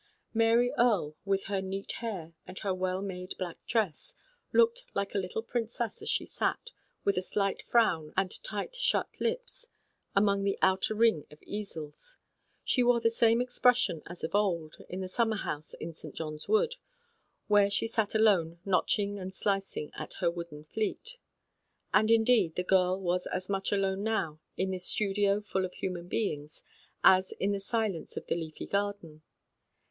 Mary 0.33 0.71
Erie, 0.79 1.13
with 1.25 1.43
her 1.43 1.61
neat 1.61 1.91
hair 1.97 2.33
and 2.47 2.57
her 2.57 2.73
well 2.73 3.03
made 3.03 3.35
black 3.37 3.63
dress, 3.67 4.15
looked 4.51 4.83
like 4.95 5.13
a 5.13 5.19
little 5.19 5.43
princess 5.43 6.01
as 6.01 6.09
she 6.09 6.25
sat, 6.25 6.71
with 7.03 7.17
a 7.17 7.21
slight 7.21 7.61
frown 7.61 8.11
and 8.17 8.43
tight 8.43 8.73
shut 8.73 9.09
lips, 9.21 9.67
among 10.15 10.43
the 10.43 10.57
outer 10.59 10.95
ring 10.95 11.27
of 11.29 11.43
easels. 11.43 12.17
She 12.63 12.81
wore 12.81 12.99
the 12.99 13.11
same 13.11 13.41
expression 13.41 14.01
as 14.07 14.23
of 14.23 14.33
old, 14.33 14.73
in 14.89 15.01
the 15.01 15.07
summerhouse 15.07 15.75
in 15.75 15.93
St. 15.93 16.15
John's 16.15 16.47
Wood, 16.47 16.77
when 17.45 17.69
she 17.69 17.85
sat 17.85 18.15
alone 18.15 18.57
notching 18.65 19.19
and 19.19 19.35
slicing 19.35 19.91
at 19.93 20.13
her 20.13 20.31
wooden 20.31 20.63
fleet. 20.63 21.17
And 21.93 22.09
indeed, 22.09 22.55
the 22.55 22.63
girl 22.63 22.99
was 22.99 23.27
as 23.27 23.49
much 23.49 23.71
alone 23.71 24.01
now, 24.01 24.39
in 24.57 24.71
this 24.71 24.85
studio 24.87 25.41
full 25.41 25.63
of 25.63 25.73
human 25.75 26.07
beings, 26.07 26.63
as 27.03 27.33
in 27.33 27.51
the 27.51 27.59
silence 27.59 28.17
of 28.17 28.25
the 28.25 28.35
leafy 28.35 28.65
garden. 28.65 29.21